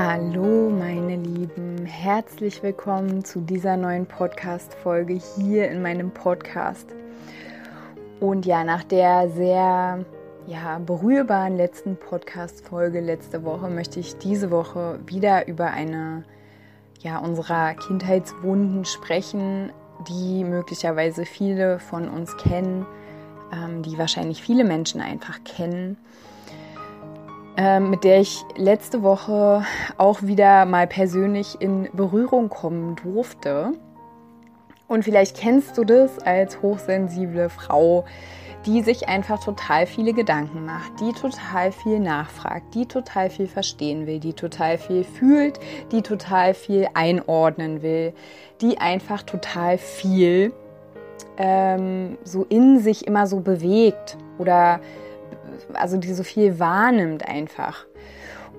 [0.00, 6.86] Hallo meine Lieben, herzlich willkommen zu dieser neuen Podcast-Folge hier in meinem Podcast.
[8.20, 10.04] Und ja, nach der sehr
[10.46, 16.22] ja, berührbaren letzten Podcast-Folge letzte Woche möchte ich diese Woche wieder über eine
[17.00, 19.72] ja, unserer Kindheitswunden sprechen,
[20.08, 22.86] die möglicherweise viele von uns kennen,
[23.52, 25.96] ähm, die wahrscheinlich viele Menschen einfach kennen
[27.58, 29.64] mit der ich letzte Woche
[29.96, 33.72] auch wieder mal persönlich in Berührung kommen durfte.
[34.86, 38.04] Und vielleicht kennst du das als hochsensible Frau,
[38.64, 44.06] die sich einfach total viele Gedanken macht, die total viel nachfragt, die total viel verstehen
[44.06, 45.58] will, die total viel fühlt,
[45.90, 48.12] die total viel einordnen will,
[48.60, 50.52] die einfach total viel
[51.38, 54.80] ähm, so in sich immer so bewegt oder
[55.74, 57.86] also die so viel wahrnimmt einfach.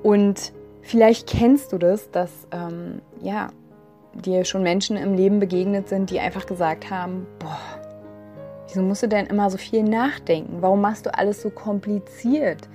[0.03, 3.49] Und vielleicht kennst du das, dass ähm, ja,
[4.13, 7.59] dir schon Menschen im Leben begegnet sind, die einfach gesagt haben, boah,
[8.67, 10.61] wieso musst du denn immer so viel nachdenken?
[10.61, 12.67] Warum machst du alles so kompliziert?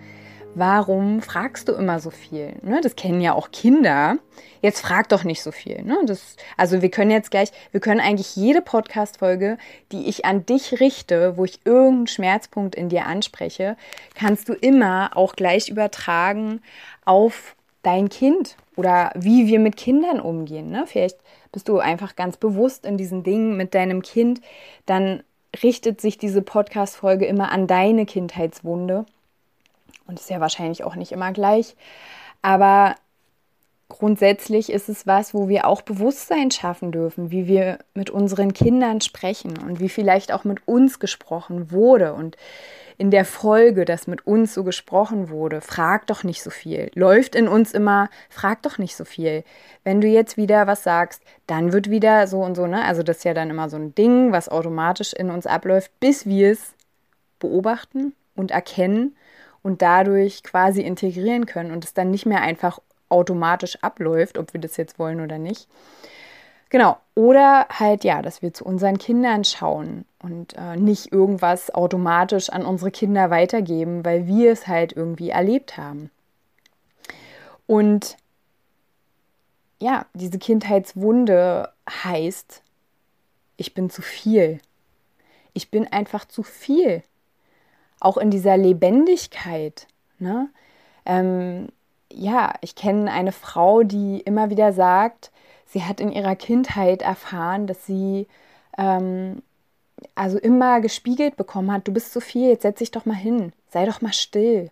[0.55, 2.55] Warum fragst du immer so viel?
[2.63, 4.19] Ne, das kennen ja auch Kinder.
[4.63, 5.83] Jetzt frag doch nicht so viel.
[5.83, 5.99] Ne?
[6.07, 9.59] Das, also wir können jetzt gleich, wir können eigentlich jede Podcast-Folge,
[9.93, 13.77] die ich an dich richte, wo ich irgendeinen Schmerzpunkt in dir anspreche,
[14.15, 16.63] kannst du immer auch gleich übertragen
[17.05, 20.71] auf dein Kind oder wie wir mit Kindern umgehen.
[20.71, 20.85] Ne?
[20.87, 21.19] Vielleicht
[21.53, 24.41] bist du einfach ganz bewusst in diesen Dingen mit deinem Kind,
[24.87, 25.23] dann
[25.63, 29.07] richtet sich diese Podcast-Folge immer an deine Kindheitswunde
[30.07, 31.77] und ist ja wahrscheinlich auch nicht immer gleich.
[32.43, 32.97] Aber
[33.89, 39.01] grundsätzlich ist es was, wo wir auch Bewusstsein schaffen dürfen, wie wir mit unseren Kindern
[39.01, 42.15] sprechen und wie vielleicht auch mit uns gesprochen wurde.
[42.15, 42.37] Und
[42.97, 46.91] in der Folge, dass mit uns so gesprochen wurde, frag doch nicht so viel.
[46.95, 49.45] Läuft in uns immer, frag doch nicht so viel.
[49.83, 52.85] Wenn du jetzt wieder was sagst, dann wird wieder so und so, ne?
[52.85, 56.27] Also das ist ja dann immer so ein Ding, was automatisch in uns abläuft, bis
[56.27, 56.75] wir es
[57.39, 59.17] beobachten und erkennen
[59.65, 64.61] und dadurch quasi integrieren können und es dann nicht mehr einfach automatisch abläuft, ob wir
[64.61, 65.69] das jetzt wollen oder nicht.
[66.69, 66.99] Genau.
[67.15, 72.67] Oder halt, ja, dass wir zu unseren Kindern schauen und äh, nicht irgendwas automatisch an
[72.67, 76.11] unsere Kinder weitergeben, weil wir es halt irgendwie erlebt haben.
[77.67, 78.17] Und
[79.81, 82.63] ja, diese Kindheitswunde heißt,
[83.57, 84.61] ich bin zu viel.
[85.53, 87.03] Ich bin einfach zu viel
[88.05, 89.87] auch in dieser Lebendigkeit.
[90.19, 90.49] Ne?
[91.07, 91.69] Ähm,
[92.13, 95.31] ja, ich kenne eine Frau, die immer wieder sagt,
[95.67, 98.27] sie hat in ihrer Kindheit erfahren, dass sie
[98.79, 99.43] ähm,
[100.15, 103.53] also immer gespiegelt bekommen hat, du bist zu viel, jetzt setz dich doch mal hin,
[103.71, 104.71] sei doch mal still.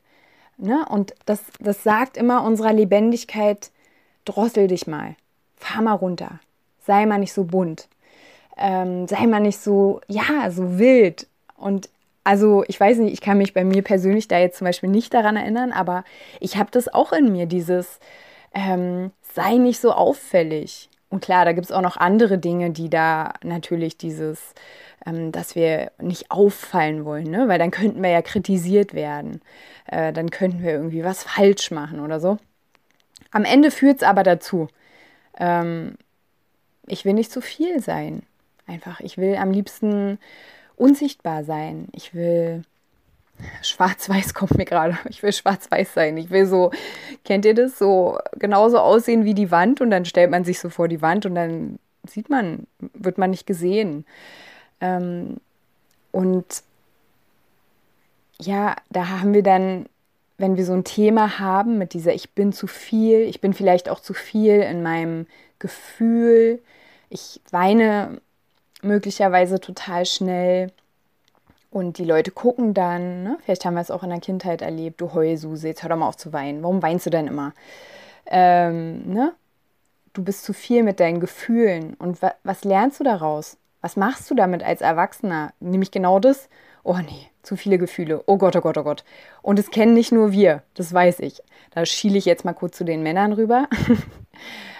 [0.58, 0.84] Ne?
[0.88, 3.70] Und das, das sagt immer unserer Lebendigkeit,
[4.24, 5.16] drossel dich mal,
[5.56, 6.38] fahr mal runter,
[6.86, 7.88] sei mal nicht so bunt,
[8.56, 11.26] ähm, sei mal nicht so, ja, so wild.
[11.56, 11.88] Und
[12.24, 15.12] also ich weiß nicht, ich kann mich bei mir persönlich da jetzt zum Beispiel nicht
[15.14, 16.04] daran erinnern, aber
[16.40, 17.98] ich habe das auch in mir, dieses
[18.54, 20.88] ähm, sei nicht so auffällig.
[21.08, 24.54] Und klar, da gibt es auch noch andere Dinge, die da natürlich dieses,
[25.04, 27.48] ähm, dass wir nicht auffallen wollen, ne?
[27.48, 29.42] weil dann könnten wir ja kritisiert werden.
[29.86, 32.38] Äh, dann könnten wir irgendwie was falsch machen oder so.
[33.30, 34.68] Am Ende führt es aber dazu,
[35.38, 35.96] ähm,
[36.86, 38.22] ich will nicht zu viel sein.
[38.66, 40.18] Einfach, ich will am liebsten
[40.82, 41.88] unsichtbar sein.
[41.92, 42.64] Ich will
[43.62, 44.98] schwarz-weiß kommt mir gerade.
[45.08, 46.16] Ich will schwarz-weiß sein.
[46.16, 46.70] Ich will so,
[47.24, 47.78] kennt ihr das?
[47.78, 51.24] So genauso aussehen wie die Wand und dann stellt man sich so vor die Wand
[51.26, 54.04] und dann sieht man, wird man nicht gesehen.
[54.80, 55.36] Ähm,
[56.10, 56.64] und
[58.40, 59.86] ja, da haben wir dann,
[60.36, 63.88] wenn wir so ein Thema haben mit dieser, ich bin zu viel, ich bin vielleicht
[63.88, 65.26] auch zu viel in meinem
[65.60, 66.60] Gefühl,
[67.08, 68.20] ich weine
[68.82, 70.70] möglicherweise total schnell.
[71.70, 73.38] Und die Leute gucken dann, ne?
[73.42, 76.08] vielleicht haben wir es auch in der Kindheit erlebt, du Heulsuse, jetzt hör doch mal
[76.08, 76.62] auf zu weinen.
[76.62, 77.54] Warum weinst du denn immer?
[78.26, 79.32] Ähm, ne?
[80.12, 81.94] Du bist zu viel mit deinen Gefühlen.
[81.94, 83.56] Und wa was lernst du daraus?
[83.80, 85.54] Was machst du damit als Erwachsener?
[85.60, 86.50] Nämlich genau das.
[86.84, 88.22] Oh nee, zu viele Gefühle.
[88.26, 89.04] Oh Gott, oh Gott, oh Gott.
[89.40, 91.42] Und es kennen nicht nur wir, das weiß ich.
[91.70, 93.68] Da schiele ich jetzt mal kurz zu den Männern rüber.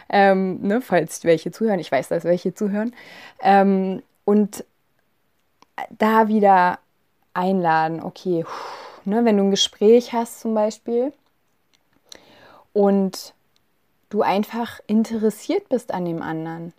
[0.08, 1.78] ähm, ne, falls welche zuhören.
[1.78, 2.94] Ich weiß, dass welche zuhören.
[3.42, 4.64] Ähm, und
[5.90, 6.78] da wieder
[7.34, 8.44] einladen, okay,
[9.04, 11.12] ne, wenn du ein Gespräch hast zum Beispiel
[12.72, 13.34] und
[14.10, 16.72] du einfach interessiert bist an dem anderen,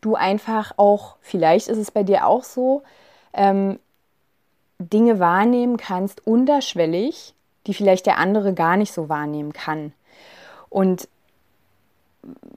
[0.00, 2.82] du einfach auch, vielleicht ist es bei dir auch so,
[3.32, 3.78] ähm,
[4.78, 7.34] Dinge wahrnehmen kannst, unterschwellig,
[7.66, 9.92] die vielleicht der andere gar nicht so wahrnehmen kann.
[10.68, 11.08] Und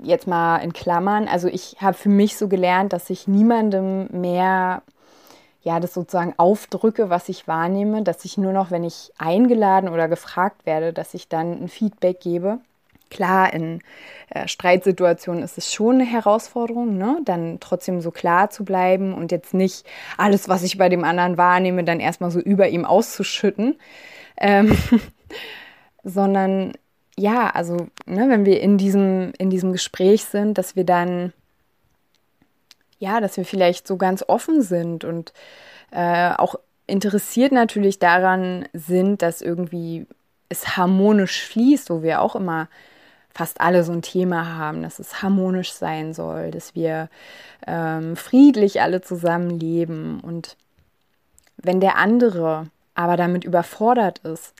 [0.01, 4.81] jetzt mal in Klammern, also ich habe für mich so gelernt, dass ich niemandem mehr
[5.61, 10.07] ja, das sozusagen aufdrücke, was ich wahrnehme, dass ich nur noch, wenn ich eingeladen oder
[10.07, 12.59] gefragt werde, dass ich dann ein Feedback gebe.
[13.09, 13.81] Klar, in
[14.29, 17.19] äh, Streitsituationen ist es schon eine Herausforderung, ne?
[17.25, 19.85] dann trotzdem so klar zu bleiben und jetzt nicht
[20.17, 23.77] alles, was ich bei dem anderen wahrnehme, dann erstmal so über ihm auszuschütten,
[24.37, 24.77] ähm,
[26.03, 26.73] sondern
[27.19, 27.75] ja, also
[28.05, 31.33] ne, wenn wir in diesem, in diesem Gespräch sind, dass wir dann,
[32.97, 35.33] ja, dass wir vielleicht so ganz offen sind und
[35.91, 36.55] äh, auch
[36.87, 40.07] interessiert natürlich daran sind, dass irgendwie
[40.47, 42.69] es harmonisch fließt, wo wir auch immer
[43.33, 47.09] fast alle so ein Thema haben, dass es harmonisch sein soll, dass wir
[47.67, 50.21] ähm, friedlich alle zusammenleben.
[50.21, 50.55] Und
[51.57, 54.53] wenn der andere aber damit überfordert ist,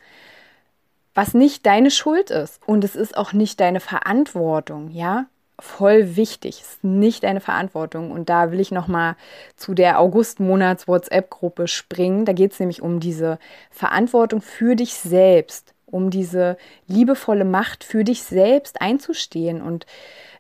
[1.20, 5.26] was nicht deine Schuld ist und es ist auch nicht deine Verantwortung, ja,
[5.60, 8.12] voll wichtig, ist nicht deine Verantwortung.
[8.12, 9.18] Und da will ich nochmal
[9.58, 12.24] zu der August-Monats WhatsApp-Gruppe springen.
[12.24, 13.38] Da geht es nämlich um diese
[13.70, 16.56] Verantwortung für dich selbst um diese
[16.88, 19.88] liebevolle Macht für dich selbst einzustehen und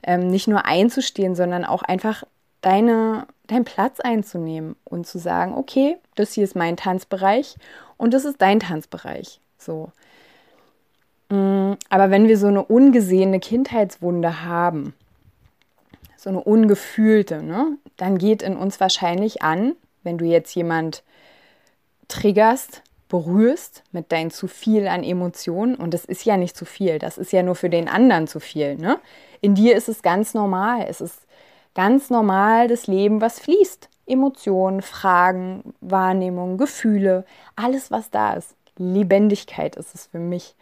[0.03, 2.23] ähm, nicht nur einzustehen, sondern auch einfach
[2.61, 7.57] deine, deinen Platz einzunehmen und zu sagen, okay, das hier ist mein Tanzbereich
[7.97, 9.41] und das ist dein Tanzbereich.
[9.57, 9.91] So.
[11.29, 14.93] Mm, aber wenn wir so eine ungesehene Kindheitswunde haben,
[16.17, 21.03] so eine ungefühlte, ne, dann geht in uns wahrscheinlich an, wenn du jetzt jemand
[22.07, 25.75] triggerst, berührst mit deinem zu viel an Emotionen.
[25.75, 28.39] Und das ist ja nicht zu viel, das ist ja nur für den anderen zu
[28.39, 28.75] viel.
[28.75, 28.99] Ne?
[29.41, 30.85] In dir ist es ganz normal.
[30.87, 31.25] Es ist
[31.73, 33.89] ganz normal das Leben, was fließt.
[34.05, 37.25] Emotionen, Fragen, Wahrnehmung, Gefühle,
[37.55, 38.55] alles, was da ist.
[38.77, 40.55] Lebendigkeit ist es für mich.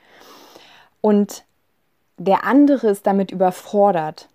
[1.08, 1.46] Und
[2.18, 4.28] der andere ist damit überfordert.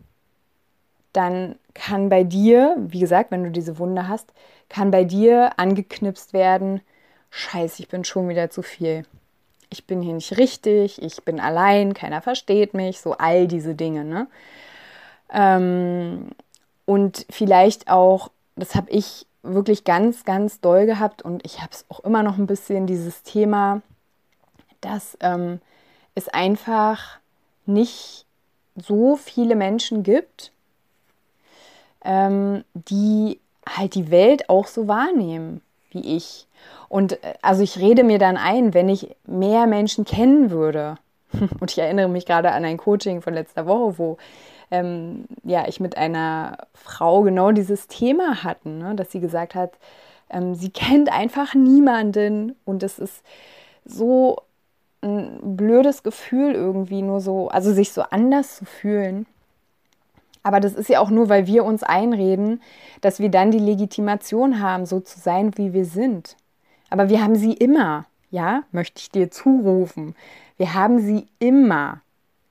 [1.12, 4.32] Dann kann bei dir, wie gesagt, wenn du diese Wunde hast,
[4.70, 6.80] kann bei dir angeknipst werden,
[7.28, 9.04] scheiße, ich bin schon wieder zu viel.
[9.68, 14.06] Ich bin hier nicht richtig, ich bin allein, keiner versteht mich, so all diese Dinge.
[14.06, 14.26] Ne?
[15.30, 16.30] Ähm,
[16.86, 21.84] und vielleicht auch, das habe ich wirklich ganz, ganz doll gehabt und ich habe es
[21.90, 23.82] auch immer noch ein bisschen, dieses Thema,
[24.80, 25.60] dass ähm,
[26.14, 27.18] es einfach
[27.66, 28.26] nicht
[28.76, 30.52] so viele Menschen gibt,
[32.04, 33.38] ähm, die
[33.68, 35.60] halt die Welt auch so wahrnehmen
[35.90, 36.46] wie ich.
[36.88, 40.96] Und äh, also ich rede mir dann ein, wenn ich mehr Menschen kennen würde.
[41.60, 44.16] Und ich erinnere mich gerade an ein Coaching von letzter Woche, wo
[44.70, 48.94] ähm, ja, ich mit einer Frau genau dieses Thema hatten, ne?
[48.94, 49.72] dass sie gesagt hat,
[50.30, 53.22] ähm, sie kennt einfach niemanden und es ist
[53.84, 54.38] so
[55.02, 59.26] ein blödes Gefühl irgendwie nur so, also sich so anders zu fühlen.
[60.42, 62.60] Aber das ist ja auch nur, weil wir uns einreden,
[63.00, 66.36] dass wir dann die Legitimation haben, so zu sein, wie wir sind.
[66.90, 70.14] Aber wir haben sie immer, ja, möchte ich dir zurufen.
[70.56, 72.00] Wir haben sie immer.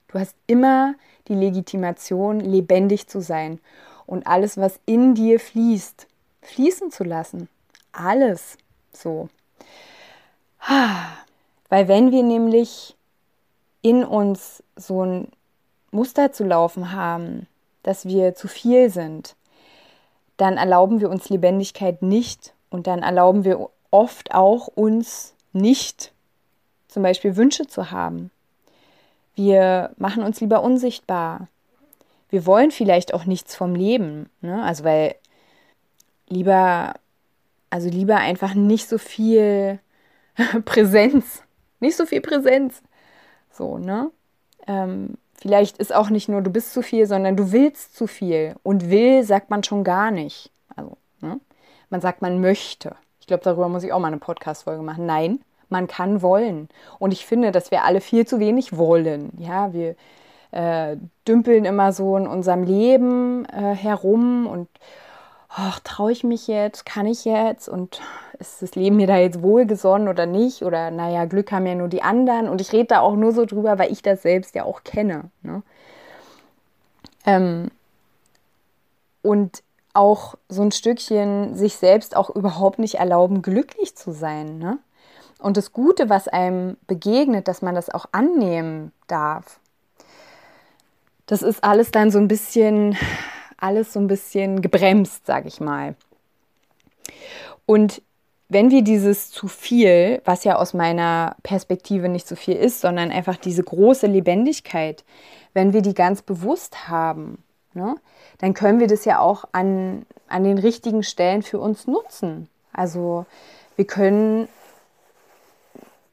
[0.08, 0.96] Du hast immer
[1.27, 3.60] die Legitimation, lebendig zu sein
[4.05, 6.08] und alles, was in dir fließt,
[6.41, 7.48] fließen zu lassen.
[7.93, 8.58] Alles
[8.91, 9.29] so.
[11.72, 12.98] Weil wenn wir nämlich
[13.82, 15.30] in uns so ein
[15.92, 17.48] Muster zu laufen haben,
[17.82, 19.38] dass wir zu viel sind,
[20.36, 26.12] dann erlauben wir uns Lebendigkeit nicht und dann erlauben wir oft auch uns nicht
[26.90, 28.32] zum Beispiel Wünsche zu haben.
[29.36, 31.48] Wir machen uns lieber unsichtbar.
[32.30, 34.30] Wir wollen vielleicht auch nichts vom Leben.
[34.42, 34.62] Ne?
[34.62, 35.16] Also weil
[36.28, 36.96] lieber,
[37.70, 39.80] also lieber einfach nicht so viel
[40.66, 41.44] Präsenz.
[41.81, 42.81] Nicht so viel Präsenz.
[43.51, 44.11] So, ne?
[44.67, 48.55] Ähm, vielleicht ist auch nicht nur du bist zu viel, sondern du willst zu viel.
[48.63, 50.51] Und will sagt man schon gar nicht.
[50.75, 51.39] Also, ne?
[51.89, 52.95] Man sagt, man möchte.
[53.19, 55.05] Ich glaube, darüber muss ich auch mal eine Podcast-Folge machen.
[55.05, 56.69] Nein, man kann wollen.
[57.00, 59.31] Und ich finde, dass wir alle viel zu wenig wollen.
[59.38, 59.95] Ja, wir
[60.51, 60.97] äh,
[61.27, 64.69] dümpeln immer so in unserem Leben äh, herum und
[65.84, 68.01] traue ich mich jetzt, kann ich jetzt und
[68.39, 70.63] ist das Leben mir da jetzt wohlgesonnen oder nicht?
[70.63, 72.50] Oder naja, Glück haben ja nur die anderen.
[72.50, 75.29] Und ich rede da auch nur so drüber, weil ich das selbst ja auch kenne.
[75.43, 75.62] Ne?
[77.25, 77.70] Ähm,
[79.22, 79.62] und
[79.93, 84.58] auch so ein Stückchen sich selbst auch überhaupt nicht erlauben, glücklich zu sein.
[84.58, 84.79] Ne?
[85.39, 89.60] Und das Gute, was einem begegnet, dass man das auch annehmen darf.
[91.25, 92.98] Das ist alles dann so ein bisschen,
[93.62, 95.96] alles so ein bisschen gebremst, sage ich mal.
[97.65, 98.01] Und
[98.50, 103.10] wenn wir dieses zu viel, was ja aus meiner Perspektive nicht zu viel ist, sondern
[103.10, 105.06] einfach diese große Lebendigkeit,
[105.53, 107.41] wenn wir die ganz bewusst haben,
[107.74, 107.96] ne,
[108.39, 112.50] dann können wir das ja auch an, an den richtigen Stellen für uns nutzen.
[112.74, 113.25] Also
[113.77, 114.50] wir können,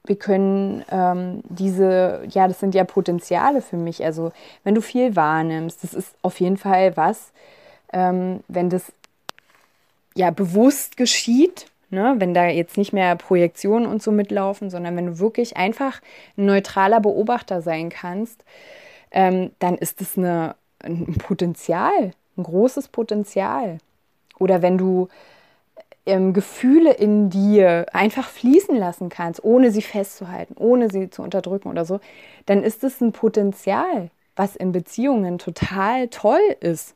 [0.09, 4.05] wir können ähm, diese, ja, das sind ja Potenziale für mich.
[4.05, 4.33] Also
[4.65, 7.33] wenn du viel wahrnimmst, das ist auf jeden Fall was,
[7.93, 8.93] ähm, wenn das
[10.15, 15.07] ja bewusst geschieht, ne, wenn da jetzt nicht mehr Projektionen und so mitlaufen, sondern wenn
[15.07, 16.01] du wirklich einfach
[16.37, 18.45] ein neutraler Beobachter sein kannst,
[19.11, 23.79] ähm, dann ist das eine, ein Potenzial, ein großes Potenzial.
[24.39, 25.09] Oder wenn du
[26.09, 31.69] ähm, Gefühle in dir einfach fließen lassen kannst, ohne sie festzuhalten, ohne sie zu unterdrücken
[31.69, 32.01] oder so,
[32.47, 36.95] dann ist es ein Potenzial, was in Beziehungen total toll ist.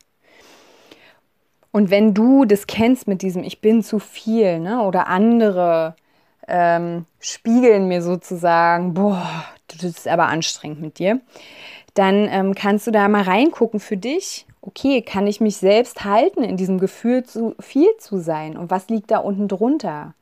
[1.71, 4.83] Und wenn du das kennst mit diesem Ich bin zu viel, ne?
[4.83, 5.95] oder andere
[6.49, 11.21] ähm, spiegeln mir sozusagen, boah, das ist aber anstrengend mit dir,
[11.95, 14.47] dann ähm, kannst du da mal reingucken für dich.
[14.63, 18.57] Okay, kann ich mich selbst halten in diesem Gefühl, zu viel zu sein?
[18.57, 20.15] Und was liegt da unten drunter?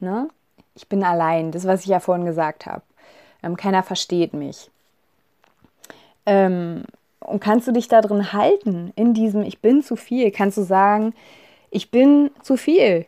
[0.00, 0.28] Ne?
[0.74, 2.82] Ich bin allein, das, was ich ja vorhin gesagt habe.
[3.44, 4.70] Ähm, keiner versteht mich.
[6.26, 6.82] Ähm,
[7.20, 10.32] und kannst du dich da drin halten, in diesem Ich bin zu viel?
[10.32, 11.14] Kannst du sagen,
[11.70, 13.06] ich bin zu viel.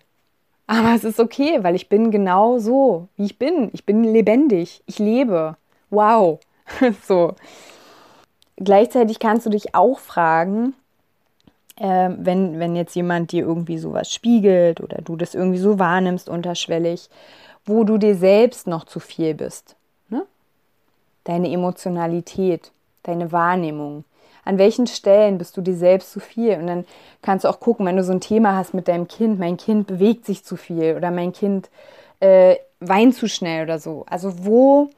[0.69, 3.71] Aber es ist okay, weil ich bin genau so, wie ich bin.
[3.73, 4.83] Ich bin lebendig.
[4.87, 5.57] Ich lebe.
[5.91, 6.39] Wow.
[7.07, 7.35] so.
[8.61, 10.75] Gleichzeitig kannst du dich auch fragen,
[11.77, 16.29] äh, wenn, wenn jetzt jemand dir irgendwie sowas spiegelt oder du das irgendwie so wahrnimmst
[16.29, 17.09] unterschwellig,
[17.65, 19.77] wo du dir selbst noch zu viel bist.
[20.09, 20.25] Ne?
[21.25, 22.73] Deine Emotionalität,
[23.05, 24.05] deine Wahrnehmung.
[24.45, 26.55] An welchen Stellen bist du dir selbst zu viel?
[26.55, 26.85] Und dann
[27.23, 29.87] kannst du auch gucken, wenn du so ein Thema hast mit deinem Kind, mein Kind
[29.87, 31.69] bewegt sich zu viel oder mein Kind
[32.21, 34.05] äh, weint zu schnell oder so.
[34.09, 34.91] Also wo,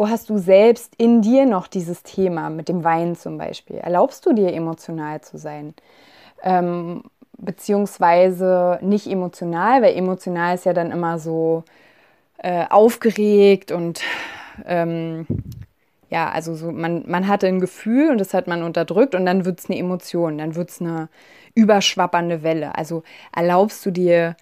[0.00, 3.76] wo hast du selbst in dir noch dieses Thema mit dem Weinen zum Beispiel?
[3.76, 5.74] Erlaubst du dir emotional zu sein?
[6.42, 7.02] Ähm,
[7.36, 11.64] beziehungsweise nicht emotional, weil emotional ist ja dann immer so
[12.38, 14.00] äh, aufgeregt und
[14.64, 15.26] ähm,
[16.08, 19.44] ja, also so, man, man hatte ein Gefühl und das hat man unterdrückt und dann
[19.44, 21.10] wird es eine Emotion, dann wird es eine
[21.54, 22.74] überschwappernde Welle.
[22.74, 23.02] Also
[23.36, 24.34] erlaubst du dir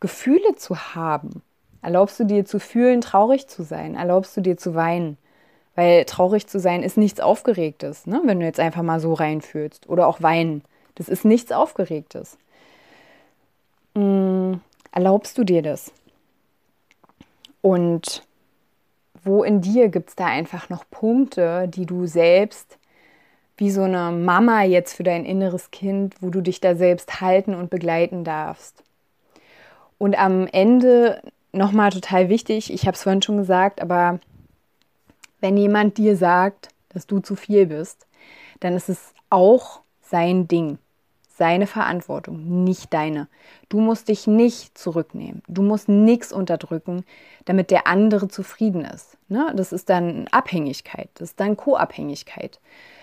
[0.00, 1.42] Gefühle zu haben?
[1.82, 3.94] Erlaubst du dir zu fühlen, traurig zu sein?
[3.94, 5.16] Erlaubst du dir zu weinen?
[5.74, 8.20] Weil traurig zu sein ist nichts Aufgeregtes, ne?
[8.24, 9.88] wenn du jetzt einfach mal so reinfühlst.
[9.88, 10.62] Oder auch weinen.
[10.96, 12.36] Das ist nichts Aufgeregtes.
[13.94, 14.60] Mhm.
[14.90, 15.92] Erlaubst du dir das?
[17.60, 18.22] Und
[19.22, 22.78] wo in dir gibt es da einfach noch Punkte, die du selbst
[23.58, 27.54] wie so eine Mama jetzt für dein inneres Kind, wo du dich da selbst halten
[27.54, 28.82] und begleiten darfst.
[29.98, 31.20] Und am Ende
[31.52, 34.20] nochmal total wichtig, ich habe es vorhin schon gesagt, aber
[35.40, 38.06] wenn jemand dir sagt, dass du zu viel bist,
[38.60, 40.78] dann ist es auch sein Ding
[41.38, 43.28] seine Verantwortung, nicht deine.
[43.68, 45.42] Du musst dich nicht zurücknehmen.
[45.46, 47.04] Du musst nichts unterdrücken,
[47.44, 49.16] damit der andere zufrieden ist.
[49.28, 49.52] Ne?
[49.54, 52.58] Das ist dann Abhängigkeit, das ist dann Co-Abhängigkeit.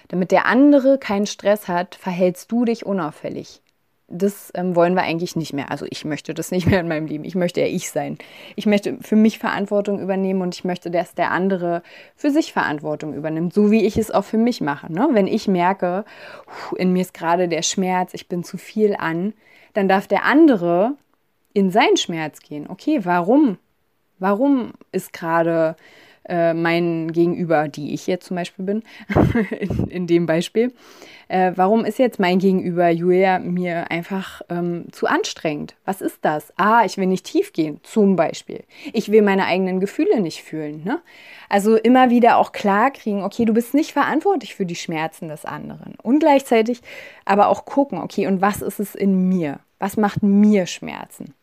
[0.09, 3.61] Damit der andere keinen Stress hat, verhältst du dich unauffällig
[4.07, 5.71] das ähm, wollen wir eigentlich nicht mehr.
[5.71, 7.23] Also ich möchte das nicht mehr in meinem Leben.
[7.23, 8.17] Ich möchte ja ich sein.
[8.55, 11.81] Ich möchte für mich Verantwortung übernehmen und ich möchte, dass der andere
[12.15, 14.91] für sich Verantwortung übernimmt, so wie ich es auch für mich mache.
[14.91, 15.09] Ne?
[15.11, 16.05] Wenn ich merke,
[16.77, 19.33] in mir ist gerade der Schmerz, ich bin zu viel an,
[19.73, 20.95] dann darf der andere
[21.53, 22.67] in seinen Schmerz gehen.
[22.69, 23.57] Okay, warum?
[24.19, 25.75] Warum ist gerade
[26.27, 28.83] äh, mein Gegenüber, die ich jetzt zum Beispiel bin,
[29.59, 30.73] in, in, dem Beispiel,
[31.27, 35.75] äh, warum ist jetzt mein Gegenüber Julia mir einfach ähm, zu anstrengend?
[35.85, 36.53] Was ist das?
[36.57, 38.63] Ah, ich will nicht tief gehen, zum Beispiel.
[38.93, 40.83] Ich will meine eigenen Gefühle nicht fühlen.
[40.83, 41.01] Ne?
[41.49, 45.45] Also immer wieder auch klar kriegen, okay, du bist nicht verantwortlich für die Schmerzen des
[45.45, 45.95] anderen.
[46.01, 46.81] Und gleichzeitig
[47.25, 49.59] aber auch gucken, okay, und was ist es in mir?
[49.79, 51.33] Was macht mir Schmerzen?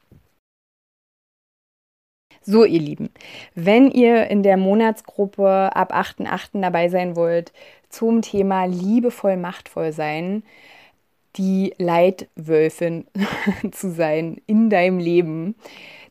[2.41, 3.11] So, ihr Lieben,
[3.55, 6.61] wenn ihr in der Monatsgruppe ab 8.8.
[6.61, 7.53] dabei sein wollt
[7.89, 10.43] zum Thema liebevoll machtvoll sein,
[11.37, 13.07] die Leitwölfin
[13.71, 15.55] zu sein in deinem Leben,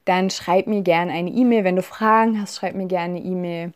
[0.06, 1.64] dann schreib mir gerne eine E-Mail.
[1.64, 3.74] Wenn du Fragen hast, schreib mir gerne eine E-Mail.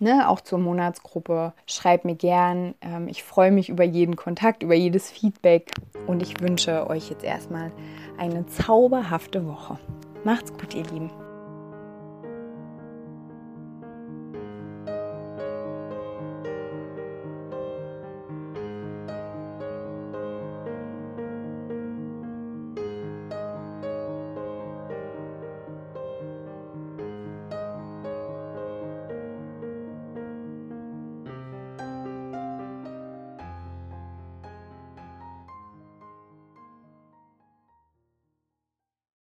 [0.00, 1.52] Ne, auch zur Monatsgruppe.
[1.66, 2.74] Schreibt mir gern.
[2.80, 5.70] Ähm, ich freue mich über jeden Kontakt, über jedes Feedback
[6.06, 7.70] und ich wünsche euch jetzt erstmal
[8.18, 9.78] eine zauberhafte Woche.
[10.24, 11.10] Macht's gut, ihr Lieben.